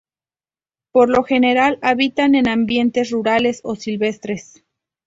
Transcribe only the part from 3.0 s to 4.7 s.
rurales o silvestres.